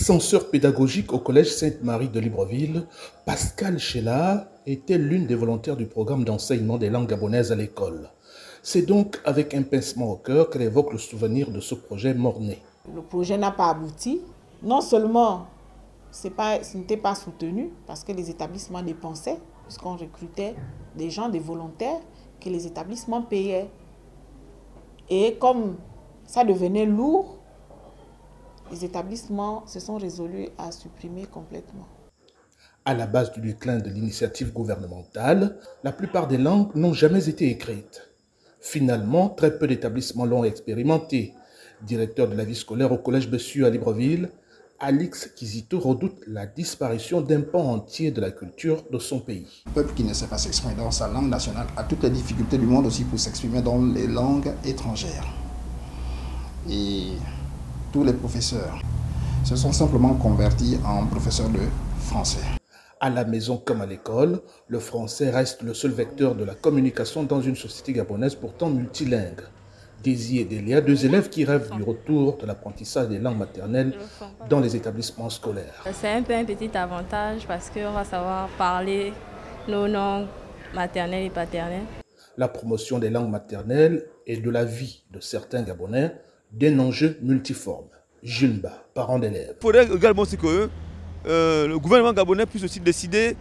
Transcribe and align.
Censeur 0.00 0.48
pédagogique 0.48 1.12
au 1.12 1.18
Collège 1.18 1.52
Sainte-Marie 1.52 2.08
de 2.08 2.20
Libreville, 2.20 2.86
Pascal 3.26 3.80
Chela 3.80 4.48
était 4.64 4.96
l'une 4.96 5.26
des 5.26 5.34
volontaires 5.34 5.76
du 5.76 5.86
programme 5.86 6.22
d'enseignement 6.24 6.78
des 6.78 6.88
langues 6.88 7.08
gabonaises 7.08 7.50
à 7.50 7.56
l'école. 7.56 8.08
C'est 8.62 8.82
donc 8.82 9.20
avec 9.24 9.54
un 9.54 9.62
pincement 9.62 10.12
au 10.12 10.14
cœur 10.14 10.50
qu'elle 10.50 10.62
évoque 10.62 10.92
le 10.92 10.98
souvenir 10.98 11.50
de 11.50 11.58
ce 11.58 11.74
projet 11.74 12.14
mort-né. 12.14 12.62
Le 12.94 13.02
projet 13.02 13.36
n'a 13.36 13.50
pas 13.50 13.70
abouti. 13.70 14.20
Non 14.62 14.80
seulement 14.82 15.48
ce 16.12 16.28
n'était 16.76 16.96
pas 16.96 17.16
soutenu 17.16 17.72
parce 17.84 18.04
que 18.04 18.12
les 18.12 18.30
établissements 18.30 18.82
dépensaient, 18.82 19.38
puisqu'on 19.64 19.96
recrutait 19.96 20.54
des 20.94 21.10
gens, 21.10 21.28
des 21.28 21.40
volontaires, 21.40 22.00
que 22.40 22.48
les 22.48 22.68
établissements 22.68 23.22
payaient. 23.22 23.68
Et 25.10 25.34
comme 25.40 25.74
ça 26.24 26.44
devenait 26.44 26.86
lourd, 26.86 27.37
les 28.70 28.84
établissements 28.84 29.66
se 29.66 29.80
sont 29.80 29.96
résolus 29.96 30.48
à 30.58 30.72
supprimer 30.72 31.26
complètement. 31.26 31.86
À 32.84 32.94
la 32.94 33.06
base 33.06 33.32
du 33.32 33.40
déclin 33.40 33.78
de 33.78 33.90
l'initiative 33.90 34.52
gouvernementale, 34.52 35.58
la 35.84 35.92
plupart 35.92 36.26
des 36.26 36.38
langues 36.38 36.74
n'ont 36.74 36.94
jamais 36.94 37.28
été 37.28 37.50
écrites. 37.50 38.08
Finalement, 38.60 39.28
très 39.28 39.58
peu 39.58 39.66
d'établissements 39.66 40.24
l'ont 40.24 40.44
expérimenté. 40.44 41.34
Directeur 41.82 42.28
de 42.28 42.34
la 42.34 42.44
vie 42.44 42.54
scolaire 42.56 42.92
au 42.92 42.98
Collège 42.98 43.30
Bessu 43.30 43.64
à 43.64 43.70
Libreville, 43.70 44.30
Alix 44.80 45.28
Kizito 45.34 45.80
redoute 45.80 46.20
la 46.28 46.46
disparition 46.46 47.20
d'un 47.20 47.40
pan 47.40 47.72
entier 47.72 48.10
de 48.10 48.20
la 48.20 48.30
culture 48.30 48.84
de 48.92 48.98
son 48.98 49.18
pays. 49.18 49.62
Le 49.66 49.72
peuple 49.72 49.94
qui 49.94 50.04
ne 50.04 50.12
sait 50.12 50.26
pas 50.26 50.38
s'exprimer 50.38 50.74
dans 50.76 50.90
sa 50.90 51.08
langue 51.08 51.28
nationale 51.28 51.66
a 51.76 51.82
toutes 51.82 52.04
les 52.04 52.10
difficultés 52.10 52.58
du 52.58 52.66
monde 52.66 52.86
aussi 52.86 53.04
pour 53.04 53.18
s'exprimer 53.18 53.60
dans 53.60 53.84
les 53.84 54.06
langues 54.06 54.52
étrangères. 54.64 55.26
Et 56.70 57.08
tous 57.98 58.04
les 58.04 58.12
professeurs 58.12 58.78
se 59.44 59.56
sont 59.56 59.72
simplement 59.72 60.14
convertis 60.14 60.78
en 60.86 61.04
professeurs 61.06 61.48
de 61.48 61.58
français. 61.98 62.46
À 63.00 63.10
la 63.10 63.24
maison 63.24 63.56
comme 63.56 63.80
à 63.80 63.86
l'école, 63.86 64.40
le 64.68 64.78
français 64.78 65.30
reste 65.30 65.62
le 65.62 65.74
seul 65.74 65.90
vecteur 65.90 66.36
de 66.36 66.44
la 66.44 66.54
communication 66.54 67.24
dans 67.24 67.40
une 67.40 67.56
société 67.56 67.92
gabonaise 67.92 68.36
pourtant 68.36 68.70
multilingue. 68.70 69.40
Daisy 70.04 70.38
et 70.38 70.44
Delia, 70.44 70.80
deux 70.80 71.06
élèves 71.06 71.28
qui 71.28 71.44
rêvent 71.44 71.72
du 71.74 71.82
retour 71.82 72.36
de 72.36 72.46
l'apprentissage 72.46 73.08
des 73.08 73.18
langues 73.18 73.38
maternelles 73.38 73.94
dans 74.48 74.60
les 74.60 74.76
établissements 74.76 75.28
scolaires. 75.28 75.82
C'est 75.92 76.12
un 76.12 76.22
peu 76.22 76.34
un 76.34 76.44
petit 76.44 76.70
avantage 76.76 77.48
parce 77.48 77.68
qu'on 77.68 77.90
va 77.90 78.04
savoir 78.04 78.48
parler 78.50 79.12
nos 79.66 79.88
langues 79.88 80.28
maternelles 80.72 81.26
et 81.26 81.30
paternelles. 81.30 81.86
La 82.36 82.46
promotion 82.46 83.00
des 83.00 83.10
langues 83.10 83.30
maternelles 83.30 84.04
et 84.24 84.36
de 84.36 84.50
la 84.50 84.64
vie 84.64 85.02
de 85.10 85.18
certains 85.18 85.62
Gabonais 85.62 86.14
d'un 86.52 86.78
enjeu 86.78 87.18
multiforme. 87.22 87.86
Julba, 88.22 88.84
parent 88.94 89.18
d'élèves. 89.18 89.54
Il 89.58 89.62
faudrait 89.62 89.86
également 89.86 90.24
que 90.24 90.68
euh, 91.26 91.66
le 91.66 91.78
gouvernement 91.78 92.12
gabonais 92.12 92.46
puisse 92.46 92.64
aussi 92.64 92.80
décider 92.80 93.36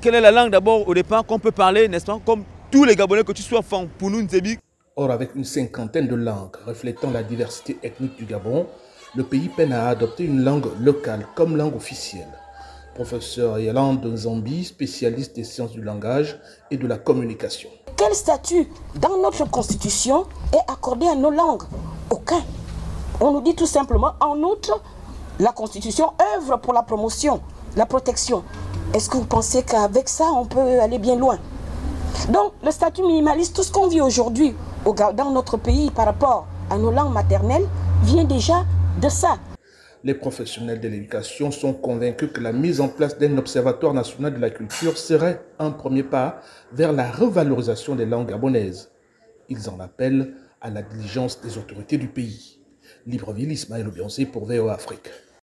quelle 0.00 0.14
est 0.14 0.20
la 0.20 0.30
langue 0.30 0.50
d'abord 0.50 0.88
au 0.88 0.94
départ 0.94 1.24
qu'on 1.24 1.38
peut 1.38 1.50
parler, 1.50 1.88
n'est-ce 1.88 2.06
pas, 2.06 2.18
comme 2.24 2.44
tous 2.70 2.84
les 2.84 2.96
Gabonais, 2.96 3.24
que 3.24 3.32
tu 3.32 3.42
sois 3.42 3.58
enfant, 3.58 3.86
pour 3.98 4.10
nous, 4.10 4.22
Nzebi. 4.22 4.58
Or, 4.96 5.10
avec 5.10 5.34
une 5.34 5.44
cinquantaine 5.44 6.08
de 6.08 6.14
langues 6.14 6.56
reflétant 6.66 7.10
la 7.10 7.22
diversité 7.22 7.78
ethnique 7.82 8.16
du 8.16 8.24
Gabon, 8.24 8.66
le 9.14 9.22
pays 9.22 9.48
peine 9.48 9.72
à 9.72 9.88
adopter 9.88 10.24
une 10.24 10.42
langue 10.42 10.68
locale 10.80 11.26
comme 11.34 11.56
langue 11.56 11.76
officielle. 11.76 12.28
Professeur 12.98 13.60
Yolande 13.60 14.16
Zambi, 14.16 14.64
spécialiste 14.64 15.36
des 15.36 15.44
sciences 15.44 15.70
du 15.70 15.80
langage 15.80 16.40
et 16.72 16.76
de 16.76 16.84
la 16.88 16.98
communication. 16.98 17.68
Quel 17.96 18.12
statut 18.12 18.68
dans 18.96 19.18
notre 19.22 19.48
constitution 19.48 20.26
est 20.52 20.68
accordé 20.68 21.06
à 21.06 21.14
nos 21.14 21.30
langues? 21.30 21.62
Aucun. 22.10 22.42
On 23.20 23.30
nous 23.30 23.40
dit 23.40 23.54
tout 23.54 23.68
simplement, 23.68 24.14
en 24.18 24.36
outre, 24.38 24.82
la 25.38 25.52
constitution 25.52 26.10
œuvre 26.36 26.56
pour 26.56 26.72
la 26.72 26.82
promotion, 26.82 27.40
la 27.76 27.86
protection. 27.86 28.42
Est-ce 28.92 29.08
que 29.08 29.16
vous 29.16 29.26
pensez 29.26 29.62
qu'avec 29.62 30.08
ça, 30.08 30.24
on 30.34 30.46
peut 30.46 30.80
aller 30.80 30.98
bien 30.98 31.14
loin? 31.14 31.38
Donc, 32.30 32.50
le 32.64 32.72
statut 32.72 33.02
minimaliste, 33.02 33.54
tout 33.54 33.62
ce 33.62 33.70
qu'on 33.70 33.86
vit 33.86 34.00
aujourd'hui 34.00 34.56
dans 35.14 35.30
notre 35.30 35.56
pays 35.56 35.92
par 35.92 36.06
rapport 36.06 36.46
à 36.68 36.76
nos 36.76 36.90
langues 36.90 37.12
maternelles, 37.12 37.68
vient 38.02 38.24
déjà 38.24 38.64
de 39.00 39.08
ça. 39.08 39.38
Les 40.08 40.14
professionnels 40.14 40.80
de 40.80 40.88
l'éducation 40.88 41.50
sont 41.50 41.74
convaincus 41.74 42.30
que 42.32 42.40
la 42.40 42.54
mise 42.54 42.80
en 42.80 42.88
place 42.88 43.18
d'un 43.18 43.36
observatoire 43.36 43.92
national 43.92 44.32
de 44.32 44.40
la 44.40 44.48
culture 44.48 44.96
serait 44.96 45.42
un 45.58 45.70
premier 45.70 46.02
pas 46.02 46.40
vers 46.72 46.94
la 46.94 47.10
revalorisation 47.10 47.94
des 47.94 48.06
langues 48.06 48.30
gabonaises. 48.30 48.90
Ils 49.50 49.68
en 49.68 49.78
appellent 49.80 50.32
à 50.62 50.70
la 50.70 50.80
diligence 50.80 51.42
des 51.42 51.58
autorités 51.58 51.98
du 51.98 52.08
pays. 52.08 52.58
Libreville, 53.06 53.52
Ismaël 53.52 53.86
Obiancé 53.86 54.24
pour 54.24 54.46
VO 54.46 54.68
Afrique. 54.68 55.10